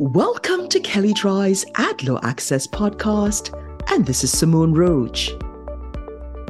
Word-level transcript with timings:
Welcome 0.00 0.70
to 0.70 0.80
Kelley 0.80 1.12
Drye's 1.12 1.66
Ad 1.74 2.04
Law 2.04 2.20
Access 2.22 2.66
podcast, 2.66 3.52
and 3.90 4.06
this 4.06 4.24
is 4.24 4.32
Simone 4.32 4.72
Roach. 4.72 5.30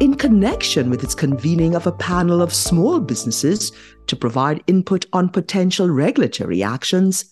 In 0.00 0.14
connection 0.14 0.88
with 0.88 1.02
its 1.02 1.16
convening 1.16 1.74
of 1.74 1.84
a 1.84 1.90
panel 1.90 2.42
of 2.42 2.54
small 2.54 3.00
businesses 3.00 3.72
to 4.06 4.14
provide 4.14 4.62
input 4.68 5.04
on 5.12 5.30
potential 5.30 5.90
regulatory 5.90 6.62
actions, 6.62 7.24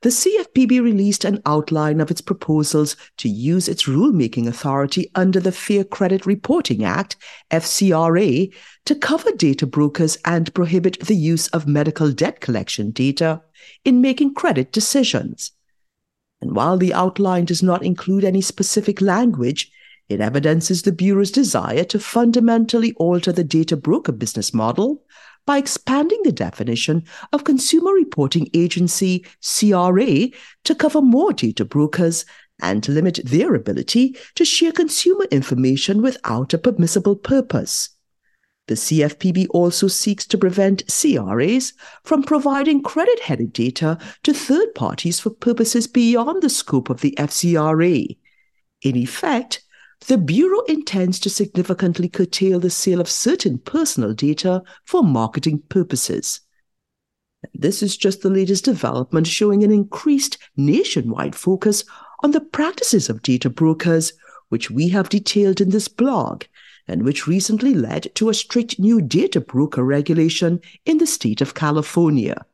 the 0.00 0.08
CFPB 0.08 0.80
released 0.80 1.26
an 1.26 1.42
outline 1.44 2.00
of 2.00 2.10
its 2.10 2.22
proposals 2.22 2.96
to 3.18 3.28
use 3.28 3.68
its 3.68 3.84
rulemaking 3.84 4.48
authority 4.48 5.10
under 5.16 5.38
the 5.38 5.52
Fair 5.52 5.84
Credit 5.84 6.24
Reporting 6.24 6.82
Act, 6.82 7.16
FCRA, 7.50 8.50
to 8.86 8.94
cover 8.94 9.32
data 9.32 9.66
brokers 9.66 10.16
and 10.24 10.54
prohibit 10.54 10.98
the 11.00 11.14
use 11.14 11.48
of 11.48 11.68
medical 11.68 12.10
debt 12.10 12.40
collection 12.40 12.90
data 12.90 13.42
in 13.84 14.00
making 14.00 14.32
credit 14.32 14.72
decisions. 14.72 15.52
And 16.40 16.54
while 16.54 16.76
the 16.76 16.94
outline 16.94 17.44
does 17.44 17.62
not 17.62 17.84
include 17.84 18.24
any 18.24 18.40
specific 18.40 19.00
language, 19.00 19.70
it 20.08 20.20
evidences 20.20 20.82
the 20.82 20.92
Bureau's 20.92 21.30
desire 21.30 21.84
to 21.84 21.98
fundamentally 21.98 22.94
alter 22.94 23.32
the 23.32 23.44
data 23.44 23.76
broker 23.76 24.12
business 24.12 24.54
model 24.54 25.02
by 25.44 25.58
expanding 25.58 26.20
the 26.24 26.32
definition 26.32 27.04
of 27.32 27.44
Consumer 27.44 27.92
Reporting 27.92 28.48
Agency, 28.54 29.26
CRA, 29.42 30.28
to 30.64 30.74
cover 30.74 31.00
more 31.00 31.32
data 31.32 31.64
brokers 31.64 32.24
and 32.60 32.82
to 32.82 32.92
limit 32.92 33.20
their 33.24 33.54
ability 33.54 34.16
to 34.34 34.44
share 34.44 34.72
consumer 34.72 35.24
information 35.30 36.02
without 36.02 36.52
a 36.54 36.58
permissible 36.58 37.16
purpose. 37.16 37.90
The 38.68 38.74
CFPB 38.74 39.46
also 39.50 39.88
seeks 39.88 40.26
to 40.26 40.36
prevent 40.36 40.84
CRAs 40.88 41.72
from 42.04 42.22
providing 42.22 42.82
credit 42.82 43.20
header 43.20 43.46
data 43.46 43.98
to 44.24 44.34
third 44.34 44.74
parties 44.74 45.18
for 45.18 45.30
purposes 45.30 45.86
beyond 45.86 46.42
the 46.42 46.50
scope 46.50 46.90
of 46.90 47.00
the 47.00 47.14
FCRA. 47.18 48.18
In 48.82 48.96
effect, 48.96 49.64
the 50.06 50.18
Bureau 50.18 50.60
intends 50.68 51.18
to 51.20 51.30
significantly 51.30 52.10
curtail 52.10 52.60
the 52.60 52.68
sale 52.68 53.00
of 53.00 53.08
certain 53.08 53.56
personal 53.56 54.12
data 54.12 54.62
for 54.84 55.02
marketing 55.02 55.62
purposes. 55.70 56.42
This 57.54 57.82
is 57.82 57.96
just 57.96 58.20
the 58.20 58.30
latest 58.30 58.66
development 58.66 59.26
showing 59.26 59.64
an 59.64 59.72
increased 59.72 60.36
nationwide 60.58 61.34
focus 61.34 61.84
on 62.22 62.32
the 62.32 62.40
practices 62.40 63.08
of 63.08 63.22
data 63.22 63.48
brokers, 63.48 64.12
which 64.50 64.70
we 64.70 64.90
have 64.90 65.08
detailed 65.08 65.62
in 65.62 65.70
this 65.70 65.88
blog 65.88 66.44
and 66.88 67.02
which 67.02 67.26
recently 67.26 67.74
led 67.74 68.14
to 68.14 68.28
a 68.28 68.34
strict 68.34 68.78
new 68.78 69.00
data 69.00 69.40
broker 69.40 69.84
regulation 69.84 70.60
in 70.84 70.98
the 70.98 71.06
state 71.06 71.40
of 71.40 71.54
California. 71.54 72.44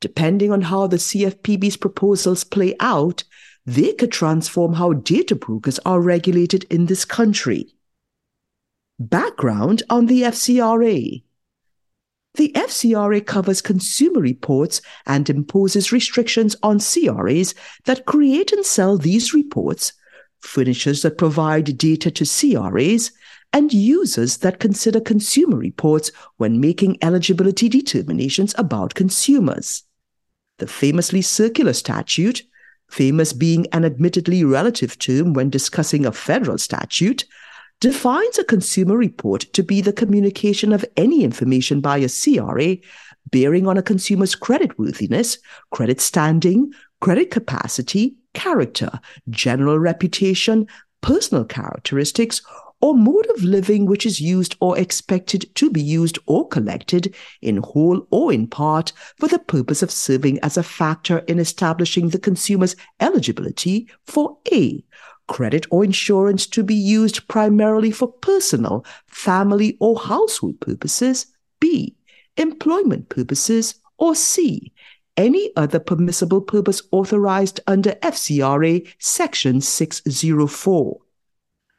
Depending 0.00 0.52
on 0.52 0.62
how 0.62 0.86
the 0.86 0.98
CFPB's 0.98 1.76
proposals 1.76 2.44
play 2.44 2.76
out, 2.80 3.24
they 3.64 3.92
could 3.94 4.12
transform 4.12 4.74
how 4.74 4.92
data 4.92 5.34
brokers 5.34 5.78
are 5.80 6.00
regulated 6.00 6.64
in 6.64 6.86
this 6.86 7.04
country. 7.04 7.74
Background 8.98 9.82
on 9.90 10.06
the 10.06 10.22
FCRA 10.22 11.22
The 12.34 12.52
FCRA 12.54 13.26
covers 13.26 13.60
consumer 13.60 14.20
reports 14.20 14.80
and 15.06 15.28
imposes 15.28 15.92
restrictions 15.92 16.54
on 16.62 16.78
CRAs 16.78 17.54
that 17.84 18.06
create 18.06 18.52
and 18.52 18.64
sell 18.64 18.98
these 18.98 19.34
reports, 19.34 19.92
furnishers 20.40 21.02
that 21.02 21.18
provide 21.18 21.76
data 21.76 22.10
to 22.10 22.24
CRAs, 22.24 23.10
and 23.52 23.72
users 23.72 24.38
that 24.38 24.60
consider 24.60 25.00
consumer 25.00 25.56
reports 25.56 26.10
when 26.36 26.60
making 26.60 26.98
eligibility 27.02 27.68
determinations 27.68 28.54
about 28.58 28.94
consumers. 28.94 29.84
The 30.58 30.66
famously 30.66 31.22
circular 31.22 31.72
statute, 31.72 32.42
famous 32.88 33.32
being 33.32 33.66
an 33.72 33.84
admittedly 33.84 34.44
relative 34.44 34.98
term 34.98 35.32
when 35.32 35.50
discussing 35.50 36.06
a 36.06 36.12
federal 36.12 36.58
statute, 36.58 37.24
defines 37.80 38.38
a 38.38 38.44
consumer 38.44 38.96
report 38.96 39.42
to 39.52 39.62
be 39.62 39.80
the 39.80 39.92
communication 39.92 40.72
of 40.72 40.84
any 40.96 41.24
information 41.24 41.80
by 41.80 41.98
a 41.98 42.08
CRA 42.08 42.76
bearing 43.30 43.66
on 43.66 43.76
a 43.76 43.82
consumer's 43.82 44.34
creditworthiness, 44.34 45.38
credit 45.70 46.00
standing, 46.00 46.72
credit 47.00 47.30
capacity, 47.30 48.16
character, 48.34 48.90
general 49.30 49.78
reputation, 49.78 50.66
personal 51.00 51.44
characteristics, 51.44 52.42
or 52.80 52.94
mode 52.94 53.26
of 53.26 53.42
living 53.42 53.86
which 53.86 54.04
is 54.04 54.20
used 54.20 54.56
or 54.60 54.78
expected 54.78 55.54
to 55.54 55.70
be 55.70 55.80
used 55.80 56.18
or 56.26 56.46
collected 56.48 57.14
in 57.40 57.58
whole 57.58 58.06
or 58.10 58.32
in 58.32 58.46
part 58.46 58.92
for 59.18 59.28
the 59.28 59.38
purpose 59.38 59.82
of 59.82 59.90
serving 59.90 60.38
as 60.40 60.56
a 60.56 60.62
factor 60.62 61.18
in 61.20 61.38
establishing 61.38 62.10
the 62.10 62.18
consumer's 62.18 62.76
eligibility 63.00 63.88
for 64.04 64.38
A. 64.52 64.84
Credit 65.28 65.66
or 65.70 65.82
insurance 65.82 66.46
to 66.46 66.62
be 66.62 66.74
used 66.74 67.26
primarily 67.26 67.90
for 67.90 68.06
personal, 68.06 68.84
family, 69.06 69.76
or 69.80 69.98
household 69.98 70.60
purposes. 70.60 71.26
B. 71.58 71.96
Employment 72.36 73.08
purposes. 73.08 73.74
Or 73.98 74.14
C 74.14 74.72
any 75.16 75.50
other 75.56 75.78
permissible 75.78 76.40
purpose 76.40 76.82
authorized 76.90 77.60
under 77.66 77.92
FCRA 78.02 78.86
Section 78.98 79.60
604. 79.60 81.00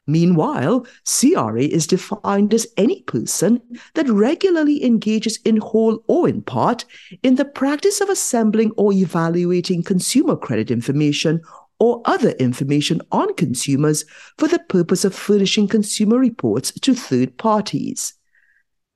Meanwhile, 0.07 0.87
CRA 1.03 1.63
is 1.63 1.85
defined 1.85 2.53
as 2.53 2.65
any 2.77 3.01
person 3.03 3.61
that 3.93 4.09
regularly 4.09 4.83
engages 4.83 5.37
in 5.43 5.57
whole 5.57 6.01
or 6.07 6.29
in 6.29 6.41
part 6.41 6.85
in 7.23 7.35
the 7.35 7.45
practice 7.45 7.99
of 7.99 8.09
assembling 8.09 8.71
or 8.77 8.93
evaluating 8.93 9.83
consumer 9.83 10.37
credit 10.37 10.71
information 10.71 11.41
or 11.79 12.01
other 12.05 12.31
information 12.31 13.01
on 13.11 13.33
consumers 13.35 14.05
for 14.37 14.47
the 14.47 14.59
purpose 14.59 15.03
of 15.03 15.13
furnishing 15.13 15.67
consumer 15.67 16.17
reports 16.17 16.71
to 16.71 16.95
third 16.95 17.37
parties. 17.37 18.16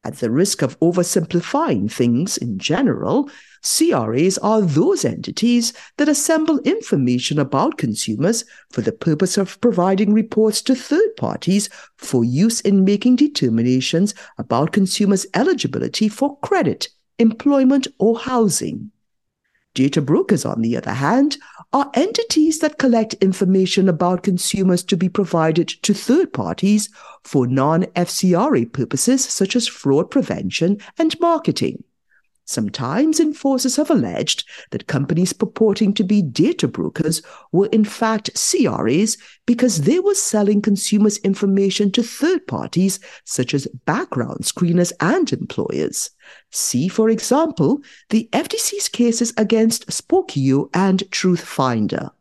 At 0.04 0.18
the 0.18 0.32
risk 0.32 0.64
of 0.64 0.80
oversimplifying 0.80 1.92
things 1.92 2.36
in 2.36 2.58
general, 2.58 3.30
CRAs 3.62 4.40
are 4.40 4.62
those 4.62 5.06
entities 5.06 5.74
that 5.98 6.10
assemble 6.10 6.58
information 6.62 7.38
about 7.38 7.78
consumers 7.78 8.44
for 8.72 8.82
the 8.82 8.92
purpose 8.92 9.38
of 9.38 9.62
providing 9.62 10.12
reports 10.12 10.64
to 10.64 10.74
third 10.74 11.16
parties 11.18 11.70
for 11.98 12.24
use 12.24 12.62
in 12.62 12.84
making 12.84 13.18
determinations 13.18 14.16
about 14.40 14.72
consumers' 14.72 15.28
eligibility 15.36 16.10
for 16.10 16.40
credit, 16.40 16.90
employment, 17.20 17.86
or 18.00 18.18
housing. 18.18 18.90
Data 19.76 20.02
brokers, 20.02 20.46
on 20.46 20.62
the 20.62 20.76
other 20.76 20.94
hand, 20.94 21.38
are 21.74 21.90
entities 21.94 22.60
that 22.60 22.78
collect 22.78 23.14
information 23.16 23.88
about 23.88 24.24
consumers 24.24 24.84
to 24.84 24.98
be 24.98 25.08
provided 25.08 25.70
to 25.70 25.94
third 25.94 26.34
parties 26.34 26.90
for 27.24 27.48
non 27.48 27.84
FCRA 27.96 28.72
purposes 28.72 29.24
such 29.24 29.56
as 29.56 29.68
fraud 29.68 30.12
prevention 30.12 30.78
and 30.98 31.18
marketing. 31.20 31.84
Sometimes 32.46 33.20
enforcers 33.20 33.76
have 33.76 33.90
alleged 33.90 34.44
that 34.72 34.88
companies 34.88 35.32
purporting 35.32 35.94
to 35.94 36.04
be 36.04 36.22
data 36.22 36.68
brokers 36.68 37.22
were 37.52 37.68
in 37.68 37.86
fact 37.86 38.32
CRAs 38.36 39.18
because 39.46 39.84
they 39.84 40.00
were 40.00 40.16
selling 40.16 40.62
consumers' 40.62 41.18
information 41.20 41.92
to 41.92 42.04
third 42.04 42.46
parties 42.48 43.00
such 43.24 43.54
as 43.54 43.68
background 43.86 44.42
screeners 44.42 44.92
and 45.00 45.32
employers. 45.32 46.10
See, 46.50 46.88
for 46.88 47.10
example, 47.10 47.82
the 48.10 48.28
FTC's 48.34 48.90
cases 48.90 49.34
against 49.38 49.88
Spokeo 49.88 50.70
and 50.74 51.00
Truthfinder. 51.12 52.12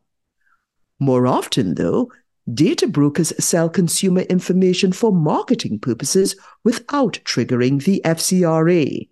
More 0.99 1.25
often, 1.25 1.75
though, 1.75 2.11
data 2.53 2.87
brokers 2.87 3.33
sell 3.43 3.69
consumer 3.69 4.21
information 4.21 4.91
for 4.91 5.11
marketing 5.11 5.79
purposes 5.79 6.35
without 6.63 7.19
triggering 7.25 7.83
the 7.83 8.01
FCRA. 8.05 9.07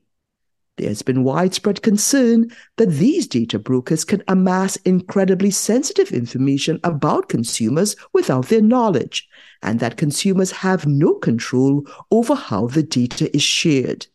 There's 0.79 1.01
been 1.01 1.25
widespread 1.25 1.81
concern 1.81 2.55
that 2.77 2.89
these 2.89 3.27
data 3.27 3.59
brokers 3.59 4.05
can 4.05 4.23
amass 4.29 4.77
incredibly 4.77 5.51
sensitive 5.51 6.13
information 6.13 6.79
about 6.85 7.27
consumers 7.27 7.97
without 8.13 8.47
their 8.47 8.61
knowledge, 8.61 9.27
and 9.61 9.81
that 9.81 9.97
consumers 9.97 10.51
have 10.51 10.87
no 10.87 11.15
control 11.15 11.85
over 12.11 12.33
how 12.33 12.67
the 12.67 12.81
data 12.81 13.29
is 13.35 13.43
shared. 13.43 14.07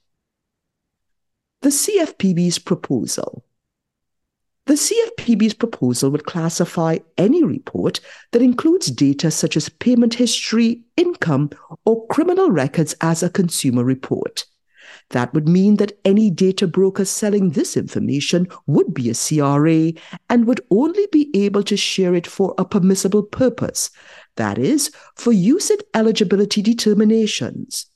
The 1.60 1.68
CFPB's 1.68 2.58
proposal. 2.58 3.44
The 4.64 4.74
CFPB's 4.74 5.52
proposal 5.52 6.08
would 6.12 6.24
classify 6.24 6.96
any 7.18 7.44
report 7.44 8.00
that 8.32 8.40
includes 8.40 8.86
data 8.86 9.30
such 9.30 9.54
as 9.58 9.68
payment 9.68 10.14
history, 10.14 10.84
income, 10.96 11.50
or 11.84 12.06
criminal 12.06 12.50
records 12.50 12.94
as 13.02 13.22
a 13.22 13.28
consumer 13.28 13.84
report. 13.84 14.46
That 15.14 15.32
would 15.32 15.48
mean 15.48 15.76
that 15.76 15.96
any 16.04 16.28
data 16.28 16.66
broker 16.66 17.04
selling 17.04 17.50
this 17.50 17.76
information 17.76 18.48
would 18.66 18.92
be 18.92 19.08
a 19.08 19.14
CRA 19.14 19.92
and 20.28 20.44
would 20.44 20.60
only 20.72 21.06
be 21.12 21.30
able 21.34 21.62
to 21.62 21.76
share 21.76 22.16
it 22.16 22.26
for 22.26 22.52
a 22.58 22.64
permissible 22.64 23.22
purpose, 23.22 23.90
that 24.34 24.58
is, 24.58 24.90
for 25.14 25.30
use 25.30 25.70
in 25.70 25.78
eligibility 25.94 26.62
determinations. 26.62 27.86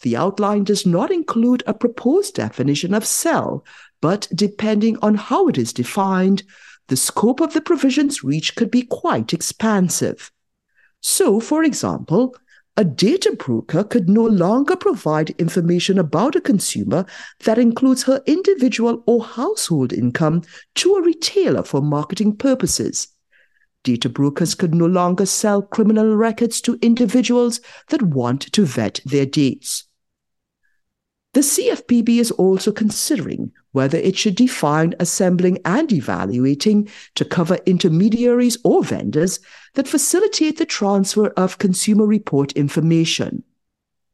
The 0.00 0.16
outline 0.16 0.64
does 0.64 0.84
not 0.84 1.12
include 1.12 1.62
a 1.68 1.72
proposed 1.72 2.34
definition 2.34 2.94
of 2.94 3.06
sell, 3.06 3.64
but 4.00 4.26
depending 4.34 4.98
on 5.02 5.14
how 5.14 5.46
it 5.46 5.56
is 5.56 5.72
defined, 5.72 6.42
the 6.88 6.96
scope 6.96 7.40
of 7.40 7.54
the 7.54 7.60
provisions 7.60 8.24
reached 8.24 8.56
could 8.56 8.72
be 8.72 8.82
quite 8.82 9.32
expansive. 9.32 10.32
So, 11.00 11.38
for 11.38 11.62
example, 11.62 12.34
a 12.76 12.84
data 12.84 13.34
broker 13.38 13.82
could 13.82 14.08
no 14.08 14.24
longer 14.24 14.76
provide 14.76 15.30
information 15.38 15.98
about 15.98 16.36
a 16.36 16.40
consumer 16.40 17.06
that 17.44 17.58
includes 17.58 18.02
her 18.02 18.22
individual 18.26 19.02
or 19.06 19.24
household 19.24 19.92
income 19.92 20.42
to 20.74 20.94
a 20.94 21.02
retailer 21.02 21.62
for 21.62 21.80
marketing 21.80 22.36
purposes. 22.36 23.08
Data 23.82 24.08
brokers 24.08 24.54
could 24.54 24.74
no 24.74 24.86
longer 24.86 25.24
sell 25.24 25.62
criminal 25.62 26.16
records 26.16 26.60
to 26.62 26.78
individuals 26.82 27.60
that 27.88 28.02
want 28.02 28.52
to 28.52 28.66
vet 28.66 29.00
their 29.06 29.26
dates. 29.26 29.84
The 31.36 31.42
CFPB 31.42 32.18
is 32.18 32.30
also 32.30 32.72
considering 32.72 33.52
whether 33.72 33.98
it 33.98 34.16
should 34.16 34.36
define 34.36 34.94
assembling 34.98 35.58
and 35.66 35.92
evaluating 35.92 36.88
to 37.14 37.26
cover 37.26 37.58
intermediaries 37.66 38.56
or 38.64 38.82
vendors 38.82 39.38
that 39.74 39.86
facilitate 39.86 40.56
the 40.56 40.64
transfer 40.64 41.26
of 41.36 41.58
consumer 41.58 42.06
report 42.06 42.52
information. 42.52 43.42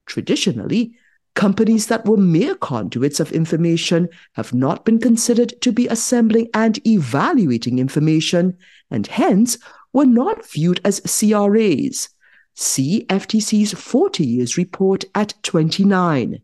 Traditionally, 0.04 0.96
companies 1.36 1.86
that 1.86 2.06
were 2.06 2.16
mere 2.16 2.56
conduits 2.56 3.20
of 3.20 3.30
information 3.30 4.08
have 4.32 4.52
not 4.52 4.84
been 4.84 4.98
considered 4.98 5.54
to 5.60 5.70
be 5.70 5.86
assembling 5.86 6.48
and 6.54 6.84
evaluating 6.84 7.78
information 7.78 8.58
and 8.90 9.06
hence 9.06 9.58
were 9.92 10.06
not 10.06 10.44
viewed 10.44 10.80
as 10.84 10.98
CRAs. 11.02 12.08
See 12.54 13.06
FTC's 13.08 13.74
40 13.74 14.26
years 14.26 14.58
report 14.58 15.04
at 15.14 15.34
29. 15.44 16.42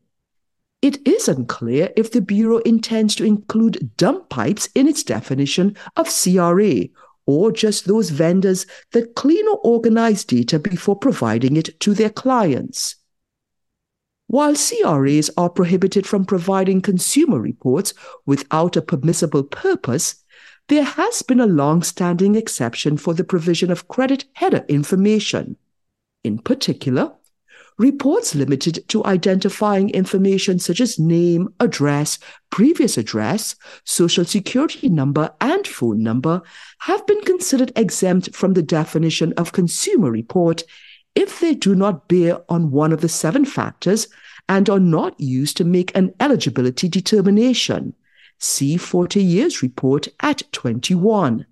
It 0.81 1.07
is 1.07 1.29
unclear 1.29 1.93
if 1.97 2.13
the 2.13 2.21
Bureau 2.21 2.59
intends 2.59 3.17
to 3.17 3.25
include 3.25 3.97
dumb 3.97 4.25
pipes 4.29 4.69
in 4.77 4.87
its 4.87 5.03
definition 5.03 5.77
of 5.97 6.09
CRA 6.09 6.85
or 7.27 7.51
just 7.51 7.87
those 7.87 8.11
vendors 8.11 8.65
that 8.93 9.17
clean 9.17 9.47
or 9.49 9.59
organize 9.59 10.25
data 10.25 10.59
before 10.59 10.97
providing 10.97 11.57
it 11.57 11.79
to 11.81 11.95
their 11.95 12.11
clients. 12.11 12.95
While 14.29 14.55
CRAs 14.55 15.31
are 15.37 15.51
prohibited 15.51 16.07
from 16.07 16.25
providing 16.25 16.81
consumer 16.81 17.41
reports 17.41 17.93
without 18.25 18.77
a 18.77 18.83
permissible 18.83 19.43
purpose, 19.43 20.23
there 20.69 20.85
has 20.85 21.23
been 21.23 21.41
a 21.41 21.47
long 21.47 21.83
standing 21.83 22.35
exception 22.35 22.99
for 22.99 23.15
the 23.15 23.25
provision 23.25 23.71
of 23.71 23.89
credit 23.89 24.27
header 24.35 24.65
information. 24.69 25.57
In 26.23 26.39
particular, 26.39 27.18
reports 27.79 28.35
limited 28.35 28.87
to 28.89 29.05
identifying 29.05 29.89
information 29.91 30.59
such 30.59 30.81
as 30.81 30.99
name, 30.99 31.49
address, 31.61 32.19
previous 32.51 32.99
address, 32.99 33.55
social 33.85 34.25
security 34.25 34.89
number, 34.89 35.33
and 35.41 35.67
phone 35.67 36.03
number 36.03 36.43
have 36.81 37.07
been 37.07 37.21
considered 37.23 37.73
exempt 37.77 38.35
from 38.35 38.55
the 38.55 38.63
definition 38.63 39.33
of 39.35 39.53
consumer 39.53 40.11
report 40.11 40.65
if 41.15 41.41
they 41.41 41.55
do 41.55 41.75
not 41.75 42.09
bear 42.09 42.39
on 42.49 42.71
one 42.71 42.93
of 42.93 43.01
the 43.01 43.09
seven 43.09 43.45
factors 43.45 44.09
and 44.49 44.69
are 44.69 44.81
not 44.81 45.19
used 45.21 45.57
to 45.57 45.65
make 45.65 45.97
an 45.97 46.13
eligibility 46.21 46.89
determination. 46.89 47.95
See 48.39 48.77
40 48.77 49.23
years 49.23 49.63
report 49.63 50.09
at 50.21 50.43
21. 50.53 51.47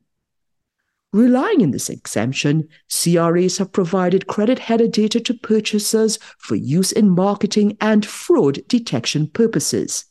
Relying 1.12 1.62
on 1.62 1.70
this 1.70 1.88
exemption, 1.88 2.68
CRAs 2.88 3.58
have 3.58 3.72
provided 3.72 4.26
credit 4.26 4.58
header 4.58 4.88
data 4.88 5.20
to 5.20 5.34
purchasers 5.34 6.18
for 6.38 6.56
use 6.56 6.92
in 6.92 7.08
marketing 7.10 7.76
and 7.80 8.04
fraud 8.04 8.60
detection 8.68 9.28
purposes. 9.28 10.04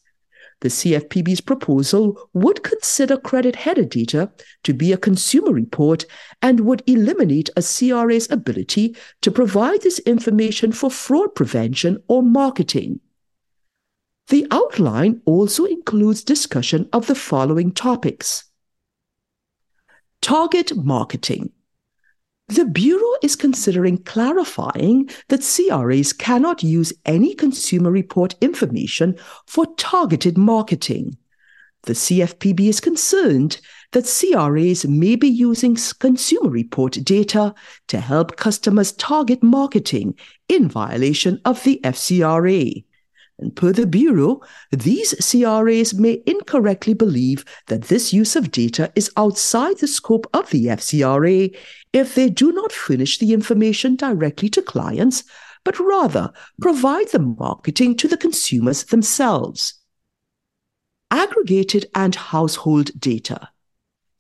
The 0.61 0.69
CFPB's 0.69 1.41
proposal 1.41 2.29
would 2.33 2.63
consider 2.63 3.17
credit 3.17 3.57
header 3.57 3.83
data 3.83 4.31
to 4.63 4.73
be 4.73 4.93
a 4.93 4.97
consumer 4.97 5.51
report 5.51 6.05
and 6.41 6.61
would 6.61 6.81
eliminate 6.87 7.49
a 7.57 7.61
CRA's 7.61 8.31
ability 8.31 8.95
to 9.21 9.31
provide 9.31 9.81
this 9.81 9.99
information 9.99 10.71
for 10.71 10.89
fraud 10.89 11.35
prevention 11.35 12.01
or 12.07 12.23
marketing. 12.23 13.01
The 14.29 14.47
outline 14.49 15.21
also 15.25 15.65
includes 15.65 16.23
discussion 16.23 16.89
of 16.93 17.05
the 17.05 17.15
following 17.15 17.71
topics 17.71 18.45
Target 20.25 20.75
marketing. 20.75 21.51
The 22.47 22.65
Bureau 22.65 23.13
is 23.21 23.35
considering 23.35 23.99
clarifying 23.99 25.07
that 25.27 25.43
CRAs 25.43 26.13
cannot 26.13 26.63
use 26.63 26.91
any 27.05 27.35
consumer 27.35 27.91
report 27.91 28.33
information 28.41 29.19
for 29.45 29.67
targeted 29.75 30.35
marketing. 30.35 31.15
The 31.83 31.93
CFPB 31.93 32.61
is 32.61 32.79
concerned 32.79 33.61
that 33.91 34.07
CRAs 34.07 34.83
may 34.87 35.15
be 35.15 35.27
using 35.27 35.77
consumer 35.99 36.49
report 36.49 36.93
data 37.03 37.53
to 37.89 37.99
help 37.99 38.35
customers 38.35 38.93
target 38.93 39.43
marketing 39.43 40.15
in 40.49 40.67
violation 40.67 41.39
of 41.45 41.63
the 41.63 41.79
FCRA. 41.83 42.83
And 43.37 43.55
per 43.55 43.73
the 43.73 43.85
Bureau, 43.85 44.41
these 44.71 45.13
CRAs 45.19 45.93
may 45.93 46.23
incorrectly 46.25 46.93
believe 46.93 47.43
that 47.67 47.83
this 47.83 48.13
use 48.13 48.35
of 48.35 48.51
data 48.51 48.91
is 48.95 49.11
outside 49.17 49.79
the 49.79 49.87
scope 49.87 50.25
of 50.33 50.49
the 50.51 50.67
FCRA 50.67 51.55
if 51.91 52.15
they 52.15 52.29
do 52.29 52.53
not 52.53 52.71
furnish 52.71 53.17
the 53.17 53.33
information 53.33 53.97
directly 53.97 54.47
to 54.49 54.61
clients, 54.61 55.23
but 55.65 55.79
rather 55.79 56.31
provide 56.61 57.09
the 57.09 57.19
marketing 57.19 57.97
to 57.97 58.07
the 58.07 58.17
consumers 58.17 58.85
themselves. 58.85 59.73
Aggregated 61.11 61.87
and 61.93 62.15
household 62.15 62.91
data. 62.99 63.49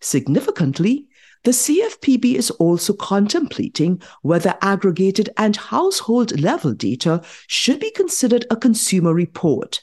Significantly, 0.01 1.07
the 1.45 1.51
CFPB 1.51 2.33
is 2.33 2.49
also 2.51 2.91
contemplating 2.93 4.01
whether 4.23 4.55
aggregated 4.63 5.29
and 5.37 5.55
household 5.55 6.41
level 6.41 6.73
data 6.73 7.21
should 7.47 7.79
be 7.79 7.91
considered 7.91 8.45
a 8.49 8.55
consumer 8.55 9.13
report. 9.13 9.81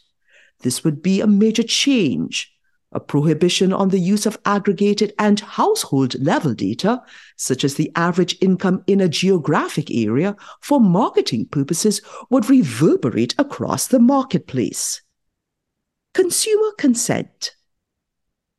This 0.60 0.82
would 0.82 1.02
be 1.02 1.20
a 1.20 1.26
major 1.26 1.62
change. 1.62 2.52
A 2.90 3.00
prohibition 3.00 3.72
on 3.72 3.88
the 3.88 3.98
use 3.98 4.26
of 4.26 4.38
aggregated 4.44 5.14
and 5.18 5.38
household 5.40 6.14
level 6.20 6.52
data, 6.52 7.00
such 7.36 7.64
as 7.64 7.76
the 7.76 7.90
average 7.94 8.36
income 8.40 8.82
in 8.86 9.00
a 9.00 9.08
geographic 9.08 9.88
area, 9.90 10.36
for 10.60 10.80
marketing 10.80 11.46
purposes 11.46 12.02
would 12.28 12.50
reverberate 12.50 13.34
across 13.38 13.86
the 13.86 14.00
marketplace. 14.00 15.00
Consumer 16.12 16.72
consent. 16.76 17.54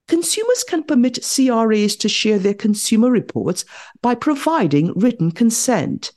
Consumers 0.08 0.64
can 0.64 0.84
permit 0.84 1.24
CRAs 1.24 1.96
to 1.96 2.10
share 2.10 2.38
their 2.38 2.54
consumer 2.54 3.10
reports 3.10 3.64
by 4.02 4.16
providing 4.16 4.92
written 4.94 5.32
consent. 5.32 6.12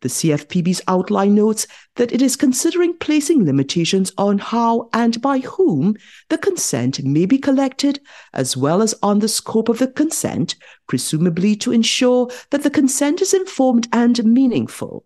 The 0.00 0.08
CFPB's 0.08 0.80
outline 0.88 1.34
notes 1.34 1.66
that 1.96 2.10
it 2.10 2.22
is 2.22 2.34
considering 2.34 2.96
placing 2.96 3.44
limitations 3.44 4.12
on 4.16 4.38
how 4.38 4.88
and 4.94 5.20
by 5.20 5.40
whom 5.40 5.94
the 6.30 6.38
consent 6.38 7.04
may 7.04 7.26
be 7.26 7.36
collected, 7.36 8.00
as 8.32 8.56
well 8.56 8.80
as 8.80 8.94
on 9.02 9.18
the 9.18 9.28
scope 9.28 9.68
of 9.68 9.78
the 9.78 9.88
consent, 9.88 10.54
presumably 10.86 11.54
to 11.56 11.72
ensure 11.72 12.30
that 12.48 12.62
the 12.62 12.70
consent 12.70 13.20
is 13.20 13.34
informed 13.34 13.88
and 13.92 14.24
meaningful. 14.24 15.04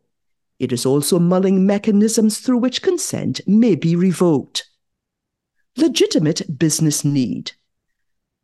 It 0.61 0.73
is 0.73 0.87
also 0.87 1.18
mulling 1.18 1.66
mechanisms 1.66 2.38
through 2.38 2.59
which 2.59 2.80
consent 2.80 3.40
may 3.49 3.75
be 3.75 3.97
revoked. 3.97 4.71
Legitimate 5.76 6.56
business 6.56 7.04
need. 7.04 7.50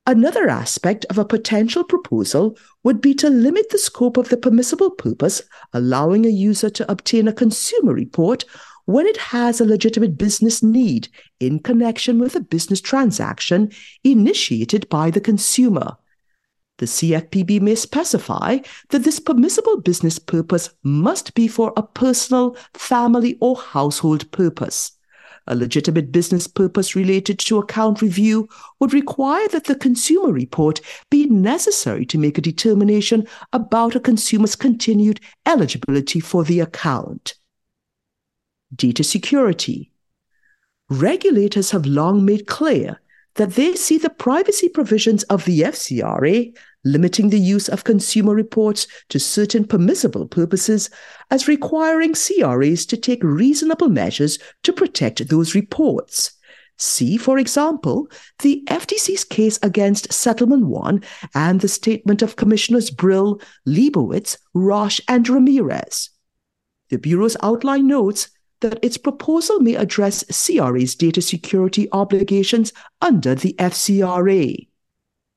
Another 0.07 0.49
aspect 0.49 1.05
of 1.11 1.19
a 1.19 1.25
potential 1.25 1.85
proposal 1.85 2.57
would 2.83 3.01
be 3.01 3.15
to 3.15 3.29
limit 3.29 3.71
the 3.71 3.79
scope 3.79 4.17
of 4.17 4.29
the 4.29 4.37
permissible 4.37 4.91
purpose, 4.91 5.43
allowing 5.73 6.25
a 6.25 6.31
user 6.31 6.71
to 6.71 6.91
obtain 6.91 7.29
a 7.29 7.33
consumer 7.33 7.93
report 7.93 8.45
when 8.87 9.07
it 9.07 9.17
has 9.19 9.61
a 9.61 9.65
legitimate 9.65 10.19
business 10.19 10.63
need 10.63 11.09
in 11.39 11.59
connection 11.59 12.19
with 12.19 12.35
a 12.35 12.41
business 12.41 12.81
transaction 12.81 13.71
initiated 14.03 14.89
by 14.89 15.11
the 15.11 15.21
consumer. 15.21 15.97
The 16.79 16.87
CFPB 16.87 17.61
may 17.61 17.75
specify 17.75 18.59
that 18.89 19.05
this 19.05 19.21
permissible 19.21 19.83
business 19.83 20.19
purpose 20.19 20.71
must 20.83 21.35
be 21.35 21.47
for 21.47 21.75
a 21.77 21.83
personal, 21.83 22.57
family, 22.73 23.37
or 23.41 23.57
household 23.57 24.31
purpose. 24.33 24.93
A 25.51 25.57
legitimate 25.57 26.13
business 26.13 26.47
purpose 26.47 26.95
related 26.95 27.41
to 27.41 27.59
account 27.59 28.01
review 28.01 28.49
would 28.79 28.95
require 28.95 29.49
that 29.49 29.65
the 29.65 29.75
consumer 29.75 30.33
report 30.33 30.81
be 31.11 31.27
necessary 31.27 32.07
to 32.07 32.19
make 32.19 32.39
a 32.39 32.41
determination 32.41 33.27
about 33.53 33.97
a 33.97 34.01
consumer's 34.01 34.55
continued 34.55 35.19
eligibility 35.45 36.21
for 36.21 36.45
the 36.45 36.61
account. 36.61 37.35
Data 38.73 39.03
security. 39.03 39.91
Regulators 40.89 41.73
have 41.73 41.85
long 41.85 42.25
made 42.25 42.47
clear 42.47 43.01
that 43.35 43.55
they 43.55 43.75
see 43.75 43.99
the 43.99 44.09
privacy 44.09 44.69
provisions 44.69 45.25
of 45.25 45.45
the 45.47 45.63
FCRA 45.63 46.57
limiting 46.85 47.31
the 47.31 47.39
use 47.39 47.69
of 47.69 47.85
consumer 47.85 48.35
reports 48.35 48.87
to 49.09 49.19
certain 49.19 49.65
permissible 49.65 50.27
purposes 50.27 50.91
as 51.31 51.49
requiring 51.49 52.15
CRAs 52.15 52.87
to 52.87 52.97
take 52.97 53.23
reasonable 53.23 53.89
measures 53.89 54.39
to 54.63 54.73
protect 54.73 55.29
those 55.29 55.55
reports. 55.55 56.33
See, 56.79 57.19
for 57.19 57.39
example, 57.39 58.09
the 58.39 58.65
FTC's 58.67 59.25
case 59.25 59.59
against 59.63 60.13
Settlement 60.13 60.67
One 60.67 61.03
and 61.35 61.61
the 61.61 61.69
statement 61.69 62.23
of 62.23 62.37
Commissioners 62.37 62.91
Brill, 62.91 63.41
Leibowitz, 63.67 64.39
Rosch, 64.55 64.99
and 65.07 65.29
Ramirez. 65.29 66.09
The 66.89 66.99
Bureau's 66.99 67.37
outline 67.43 67.87
notes 67.87 68.31
that 68.61 68.83
its 68.83 68.97
proposal 68.97 69.61
may 69.61 69.75
address 69.75 70.25
CRA's 70.25 70.95
data 70.95 71.21
security 71.21 71.87
obligations 71.93 72.73
under 73.03 73.35
the 73.35 73.55
FCRA. 73.59 74.67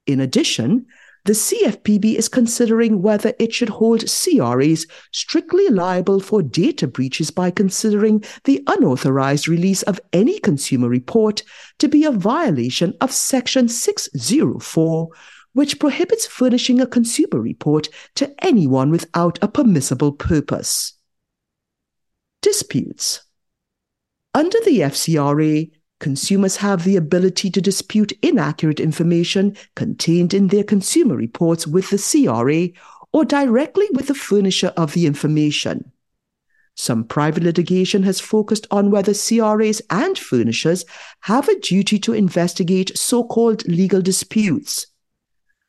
In 0.05 0.19
addition, 0.21 0.85
the 1.25 1.33
CFPB 1.33 2.15
is 2.15 2.27
considering 2.27 3.01
whether 3.01 3.33
it 3.39 3.53
should 3.53 3.69
hold 3.69 4.05
CRAs 4.07 4.85
strictly 5.11 5.69
liable 5.69 6.19
for 6.19 6.41
data 6.41 6.85
breaches 6.85 7.31
by 7.31 7.49
considering 7.49 8.23
the 8.43 8.61
unauthorized 8.67 9.47
release 9.47 9.83
of 9.83 10.01
any 10.11 10.37
consumer 10.39 10.89
report 10.89 11.43
to 11.79 11.87
be 11.87 12.03
a 12.03 12.11
violation 12.11 12.93
of 12.99 13.11
Section 13.11 13.69
604, 13.69 15.07
which 15.53 15.79
prohibits 15.79 16.27
furnishing 16.27 16.81
a 16.81 16.87
consumer 16.87 17.39
report 17.39 17.87
to 18.15 18.33
anyone 18.43 18.91
without 18.91 19.39
a 19.41 19.47
permissible 19.47 20.11
purpose. 20.11 20.93
Disputes. 22.41 23.23
Under 24.33 24.57
the 24.65 24.79
FCRA, 24.79 25.71
consumers 26.03 26.57
have 26.57 26.83
the 26.83 26.97
ability 26.97 27.49
to 27.49 27.61
dispute 27.61 28.11
inaccurate 28.21 28.81
information 28.81 29.55
contained 29.73 30.33
in 30.33 30.47
their 30.47 30.63
consumer 30.65 31.15
reports 31.15 31.65
with 31.65 31.89
the 31.91 31.97
CRA 31.97 32.67
or 33.13 33.23
directly 33.23 33.87
with 33.93 34.07
the 34.07 34.13
furnisher 34.13 34.73
of 34.75 34.91
the 34.91 35.05
information. 35.05 35.93
Some 36.75 37.05
private 37.05 37.43
litigation 37.43 38.03
has 38.03 38.19
focused 38.19 38.67
on 38.69 38.91
whether 38.91 39.13
CRAs 39.13 39.81
and 39.89 40.17
furnishers 40.17 40.83
have 41.21 41.47
a 41.47 41.57
duty 41.57 41.97
to 41.99 42.11
investigate 42.11 42.97
so 42.97 43.23
called 43.23 43.65
legal 43.65 44.01
disputes. 44.01 44.87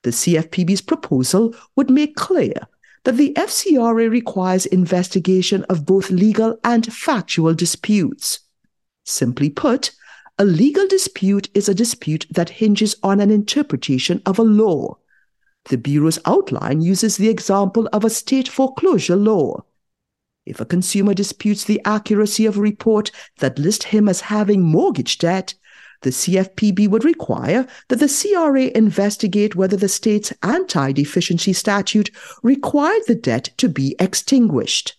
The 0.03 0.11
CFPB's 0.11 0.81
proposal 0.81 1.55
would 1.77 1.91
make 1.91 2.17
clear 2.17 2.55
that 3.05 3.19
the 3.19 3.33
FCRA 3.35 4.11
requires 4.11 4.67
investigation 4.67 5.63
of 5.69 5.87
both 5.87 6.11
legal 6.11 6.59
and 6.65 6.93
factual 6.93 7.55
disputes. 7.55 8.41
Simply 9.05 9.49
put, 9.49 9.93
a 10.37 10.45
legal 10.45 10.87
dispute 10.89 11.49
is 11.55 11.69
a 11.69 11.75
dispute 11.75 12.27
that 12.29 12.51
hinges 12.51 12.97
on 13.05 13.21
an 13.21 13.31
interpretation 13.31 14.21
of 14.27 14.39
a 14.39 14.43
law. 14.43 14.99
The 15.67 15.79
Bureau's 15.79 16.19
outline 16.27 16.81
uses 16.81 17.17
the 17.17 17.29
example 17.29 17.89
of 17.93 18.05
a 18.05 18.11
state 18.11 18.49
foreclosure 18.49 19.17
law. 19.17 19.65
If 20.45 20.61
a 20.61 20.67
consumer 20.67 21.15
disputes 21.15 21.65
the 21.65 21.81
accuracy 21.85 22.47
of 22.47 22.59
a 22.59 22.61
report 22.61 23.13
that 23.39 23.59
lists 23.59 23.87
him 23.87 24.09
as 24.09 24.23
having 24.23 24.61
mortgage 24.61 25.19
debt, 25.19 25.55
the 26.03 26.11
CFPB 26.11 26.89
would 26.89 27.05
require 27.05 27.67
that 27.89 28.01
the 28.01 28.09
CRA 28.09 28.65
investigate 28.77 29.55
whether 29.55 29.77
the 29.77 29.89
state's 29.89 30.33
anti 30.43 30.93
deficiency 30.93 31.53
statute 31.53 32.11
required 32.43 33.03
the 33.07 33.15
debt 33.15 33.51
to 33.57 33.69
be 33.69 33.95
extinguished. 34.01 34.97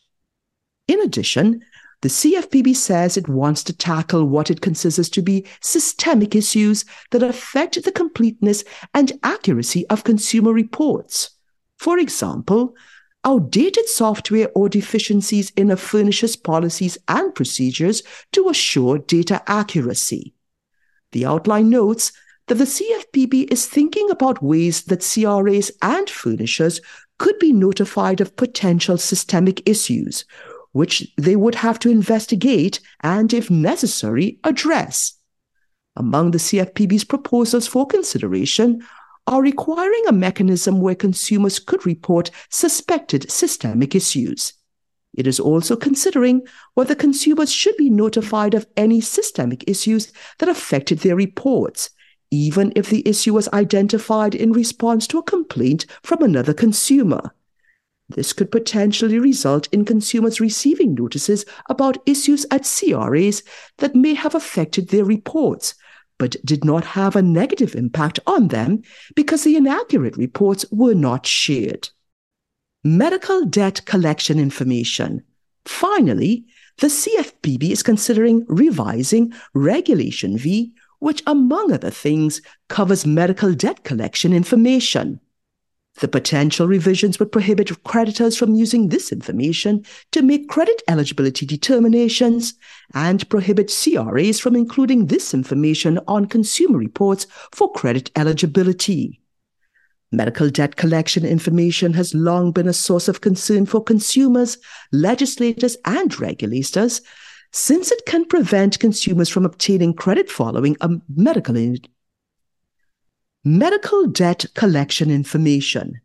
In 0.87 1.01
addition, 1.01 1.61
the 2.05 2.09
CFPB 2.09 2.75
says 2.75 3.17
it 3.17 3.27
wants 3.27 3.63
to 3.63 3.75
tackle 3.75 4.25
what 4.25 4.51
it 4.51 4.61
considers 4.61 5.09
to 5.09 5.23
be 5.23 5.43
systemic 5.59 6.35
issues 6.35 6.85
that 7.09 7.23
affect 7.23 7.83
the 7.83 7.91
completeness 7.91 8.63
and 8.93 9.13
accuracy 9.23 9.87
of 9.87 10.03
consumer 10.03 10.53
reports. 10.53 11.31
For 11.79 11.97
example, 11.97 12.75
outdated 13.23 13.89
software 13.89 14.49
or 14.53 14.69
deficiencies 14.69 15.49
in 15.57 15.71
a 15.71 15.77
furnisher's 15.77 16.35
policies 16.35 16.95
and 17.07 17.33
procedures 17.33 18.03
to 18.33 18.49
assure 18.49 18.99
data 18.99 19.41
accuracy. 19.47 20.35
The 21.11 21.25
outline 21.25 21.71
notes 21.71 22.11
that 22.45 22.59
the 22.59 22.65
CFPB 22.65 23.51
is 23.51 23.65
thinking 23.65 24.11
about 24.11 24.43
ways 24.43 24.83
that 24.83 25.01
CRAs 25.01 25.71
and 25.81 26.07
furnishers 26.07 26.81
could 27.17 27.39
be 27.39 27.51
notified 27.51 28.21
of 28.21 28.35
potential 28.35 28.99
systemic 28.99 29.67
issues, 29.67 30.23
which 30.75 31.09
they 31.15 31.37
would 31.37 31.55
have 31.55 31.79
to 31.79 31.89
investigate 31.89 32.81
and, 32.99 33.33
if 33.33 33.49
necessary, 33.49 34.37
address. 34.43 35.13
Among 35.95 36.31
the 36.31 36.37
CFPB's 36.37 37.05
proposals 37.05 37.65
for 37.65 37.87
consideration 37.87 38.85
are 39.25 39.41
requiring 39.41 40.03
a 40.05 40.11
mechanism 40.11 40.81
where 40.81 40.93
consumers 40.93 41.59
could 41.59 41.85
report 41.85 42.29
suspected 42.49 43.31
systemic 43.31 43.95
issues. 43.95 44.51
It 45.13 45.27
is 45.27 45.39
also 45.39 45.77
considering 45.77 46.41
whether 46.73 46.93
consumers 46.93 47.53
should 47.53 47.77
be 47.77 47.89
notified 47.89 48.53
of 48.53 48.67
any 48.75 48.99
systemic 48.99 49.63
issues 49.67 50.11
that 50.39 50.49
affected 50.49 50.99
their 50.99 51.15
reports, 51.15 51.89
even 52.31 52.73
if 52.75 52.89
the 52.89 53.07
issue 53.07 53.33
was 53.33 53.47
identified 53.53 54.35
in 54.35 54.51
response 54.51 55.07
to 55.07 55.19
a 55.19 55.23
complaint 55.23 55.85
from 56.03 56.21
another 56.21 56.53
consumer. 56.53 57.33
This 58.09 58.33
could 58.33 58.51
potentially 58.51 59.17
result 59.17 59.67
in 59.71 59.83
consumers 59.83 60.39
receiving 60.39 60.93
notices 60.93 61.45
about 61.69 61.97
issues 62.05 62.45
at 62.51 62.65
CRAs 62.65 63.41
that 63.77 63.95
may 63.95 64.13
have 64.13 64.35
affected 64.35 64.89
their 64.89 65.05
reports, 65.05 65.73
but 66.19 66.35
did 66.45 66.63
not 66.63 66.85
have 66.85 67.15
a 67.15 67.21
negative 67.21 67.75
impact 67.75 68.19
on 68.27 68.49
them 68.49 68.83
because 69.15 69.43
the 69.43 69.55
inaccurate 69.55 70.17
reports 70.17 70.65
were 70.71 70.93
not 70.93 71.25
shared. 71.25 71.89
Medical 72.83 73.45
debt 73.45 73.85
collection 73.85 74.39
information. 74.39 75.23
Finally, 75.65 76.45
the 76.77 76.87
CFPB 76.87 77.71
is 77.71 77.81
considering 77.81 78.45
revising 78.47 79.33
Regulation 79.55 80.37
V, 80.37 80.71
which, 80.99 81.23
among 81.25 81.71
other 81.71 81.89
things, 81.89 82.41
covers 82.69 83.05
medical 83.05 83.53
debt 83.53 83.83
collection 83.83 84.31
information. 84.31 85.19
The 86.01 86.07
potential 86.09 86.67
revisions 86.67 87.19
would 87.19 87.31
prohibit 87.31 87.83
creditors 87.85 88.35
from 88.35 88.53
using 88.53 88.89
this 88.89 89.13
information 89.13 89.85
to 90.11 90.21
make 90.21 90.49
credit 90.49 90.81
eligibility 90.89 91.45
determinations 91.45 92.53
and 92.93 93.27
prohibit 93.29 93.71
CRAs 93.71 94.39
from 94.39 94.55
including 94.55 95.05
this 95.05 95.33
information 95.33 95.99
on 96.07 96.25
consumer 96.25 96.77
reports 96.77 97.27
for 97.53 97.71
credit 97.71 98.11
eligibility. 98.15 99.21
Medical 100.11 100.49
debt 100.49 100.75
collection 100.75 101.25
information 101.25 101.93
has 101.93 102.13
long 102.13 102.51
been 102.51 102.67
a 102.67 102.73
source 102.73 103.07
of 103.07 103.21
concern 103.21 103.65
for 103.65 103.81
consumers, 103.81 104.57
legislators, 104.91 105.77
and 105.85 106.19
regulators, 106.19 107.01
since 107.51 107.89
it 107.91 108.05
can 108.05 108.25
prevent 108.25 108.79
consumers 108.79 109.29
from 109.29 109.45
obtaining 109.45 109.93
credit 109.93 110.29
following 110.29 110.75
a 110.81 110.89
medical 111.07 111.55
medical 113.45 114.07
debt 114.07 114.43
collection 114.55 115.11
information. 115.11 116.01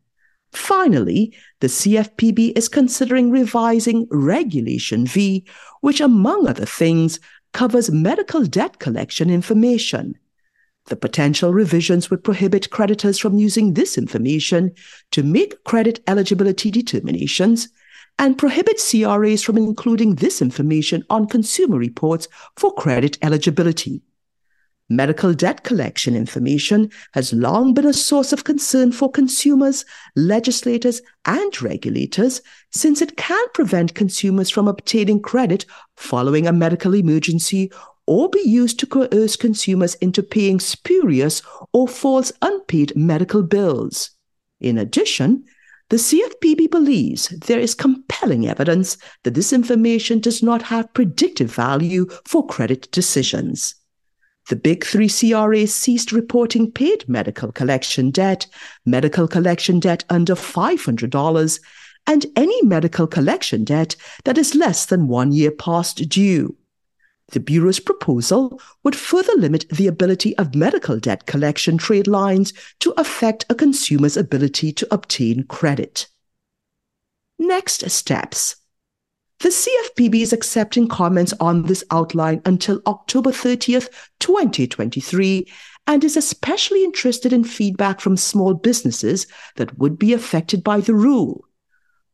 Finally, 0.53 1.35
the 1.61 1.69
CFPB 1.69 2.53
is 2.55 2.69
considering 2.69 3.31
revising 3.31 4.07
Regulation 4.11 5.07
V, 5.07 5.47
which, 5.81 6.03
among 6.03 6.47
other 6.47 6.67
things, 6.67 7.19
covers 7.55 7.91
medical 7.91 8.45
debt 8.45 8.79
collection 8.79 9.31
information. 9.31 10.19
The 10.87 10.97
potential 10.97 11.55
revisions 11.55 12.11
would 12.11 12.23
prohibit 12.23 12.69
creditors 12.69 13.19
from 13.19 13.39
using 13.39 13.73
this 13.73 13.97
information 13.97 14.73
to 15.13 15.23
make 15.23 15.65
credit 15.65 16.01
eligibility 16.07 16.71
determinations 16.71 17.71
and 18.19 18.37
prohibit 18.37 18.79
CRAs 18.79 19.43
from 19.43 19.57
including 19.57 20.17
this 20.17 20.43
information 20.43 21.05
on 21.09 21.27
consumer 21.27 21.79
reports 21.79 22.29
for 22.57 22.75
credit 22.75 23.17
eligibility. 23.23 24.03
Medical 24.93 25.33
debt 25.33 25.63
collection 25.63 26.17
information 26.17 26.91
has 27.13 27.33
long 27.33 27.75
been 27.75 27.87
a 27.87 27.93
source 27.93 28.33
of 28.33 28.43
concern 28.43 28.91
for 28.91 29.09
consumers, 29.09 29.85
legislators, 30.17 31.01
and 31.25 31.63
regulators 31.63 32.43
since 32.73 33.01
it 33.01 33.17
can 33.17 33.47
prevent 33.55 33.95
consumers 33.95 34.51
from 34.51 34.67
obtaining 34.67 35.23
credit 35.23 35.65
following 35.97 36.49
a 36.49 36.53
medical 36.53 36.93
emergency 36.93 37.71
or 38.09 38.29
be 38.31 38.41
used 38.41 38.81
to 38.81 38.87
coerce 38.87 39.37
consumers 39.37 39.95
into 39.97 40.25
paying 40.25 40.59
spurious 40.59 41.41
or 41.73 41.87
false 41.87 42.33
unpaid 42.43 42.93
medical 42.97 43.45
bills. 43.45 44.11
In 44.59 44.77
addition, 44.77 45.45
the 45.91 45.99
CFPB 45.99 46.69
believes 46.69 47.29
there 47.29 47.61
is 47.61 47.77
compelling 47.77 48.49
evidence 48.49 48.97
that 49.23 49.35
this 49.35 49.53
information 49.53 50.19
does 50.19 50.43
not 50.43 50.63
have 50.63 50.93
predictive 50.95 51.55
value 51.55 52.09
for 52.25 52.45
credit 52.45 52.91
decisions. 52.91 53.77
The 54.49 54.57
big 54.57 54.85
three 54.85 55.09
CRAs 55.09 55.75
ceased 55.75 56.13
reporting 56.13 56.73
paid 56.73 57.09
medical 57.09 57.53
collection 57.53 58.11
debt, 58.11 58.47
medical 58.85 59.29
collection 59.29 59.79
debt 59.79 60.05
under 60.09 60.35
$500, 60.35 61.61
and 62.07 62.27
any 62.35 62.63
medical 62.63 63.07
collection 63.07 63.65
debt 63.65 63.95
that 64.25 64.39
is 64.39 64.55
less 64.55 64.87
than 64.87 65.09
one 65.09 65.33
year 65.33 65.51
past 65.51 66.09
due. 66.09 66.57
The 67.31 67.41
Bureau's 67.41 67.79
proposal 67.79 68.61
would 68.83 68.97
further 68.97 69.35
limit 69.37 69.67
the 69.69 69.87
ability 69.87 70.37
of 70.37 70.55
medical 70.55 70.99
debt 70.99 71.27
collection 71.27 71.79
trade 71.79 72.09
lines 72.09 72.53
to 72.81 72.93
affect 72.97 73.47
a 73.49 73.55
consumer's 73.55 74.17
ability 74.17 74.73
to 74.73 74.89
obtain 74.93 75.45
credit. 75.45 76.09
Next 77.39 77.89
steps 77.89 78.57
The 79.41 79.49
CFPB 79.49 80.21
is 80.21 80.35
accepting 80.35 80.87
comments 80.87 81.33
on 81.41 81.63
this 81.63 81.83
outline 81.91 82.43
until 82.45 82.83
October 82.87 83.31
30th, 83.31 83.89
2023, 84.19 85.51
and 85.87 86.05
is 86.05 86.19
especially 86.19 86.85
interested 86.85 87.33
in 87.33 87.45
feedback 87.45 88.01
from 88.01 88.19
small 88.19 88.53
businesses 88.53 89.27
that 89.57 89.79
would 89.79 89.99
be 89.99 90.13
affected 90.13 90.63
by 90.63 90.81
the 90.81 90.93
rule. 90.93 91.47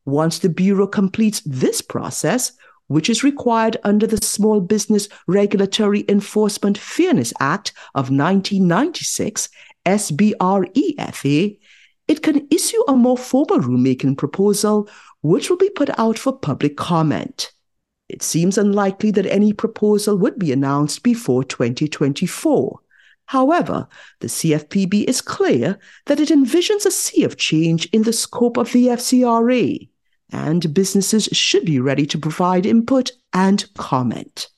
Once 0.04 0.38
the 0.38 0.49
Bureau 0.49 0.87
completes 0.87 1.42
this 1.45 1.83
process, 1.83 2.52
which 2.87 3.11
is 3.11 3.25
required 3.25 3.76
under 3.83 4.06
the 4.06 4.25
Small 4.25 4.61
Business 4.61 5.09
Regulatory 5.26 6.04
Enforcement 6.09 6.78
Fairness 6.78 7.33
Act 7.40 7.73
of 7.97 8.09
1996, 8.11 9.49
SBREFA, 9.85 11.59
it 12.08 12.22
can 12.22 12.46
issue 12.50 12.82
a 12.88 12.96
more 12.96 13.18
formal 13.18 13.58
rulemaking 13.58 14.16
proposal, 14.16 14.88
which 15.22 15.50
will 15.50 15.56
be 15.56 15.70
put 15.70 15.98
out 15.98 16.18
for 16.18 16.38
public 16.38 16.76
comment. 16.76 17.52
It 18.08 18.22
seems 18.22 18.56
unlikely 18.56 19.10
that 19.12 19.26
any 19.26 19.52
proposal 19.52 20.16
would 20.18 20.38
be 20.38 20.52
announced 20.52 21.02
before 21.02 21.42
2024. 21.42 22.80
However, 23.26 23.88
the 24.20 24.28
CFPB 24.28 25.04
is 25.04 25.20
clear 25.20 25.80
that 26.06 26.20
it 26.20 26.28
envisions 26.28 26.86
a 26.86 26.92
sea 26.92 27.25
of 27.25 27.36
change 27.36 27.86
in 27.86 28.02
the 28.02 28.12
scope 28.12 28.56
of 28.56 28.72
the 28.72 28.86
FCRA, 28.86 29.88
and 30.30 30.72
businesses 30.72 31.25
should 31.32 31.64
be 31.64 31.80
ready 31.80 32.06
to 32.06 32.18
provide 32.18 32.66
input 32.66 33.10
and 33.32 33.64
comment. 33.75 34.48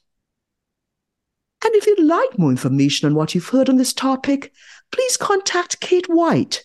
And 1.64 1.74
if 1.74 1.86
you'd 1.86 2.04
like 2.04 2.38
more 2.38 2.50
information 2.50 3.08
on 3.08 3.14
what 3.14 3.34
you've 3.34 3.48
heard 3.48 3.70
on 3.70 3.76
this 3.76 3.94
topic, 3.94 4.52
please 4.92 5.16
contact 5.16 5.80
Kate 5.80 6.08
White, 6.08 6.64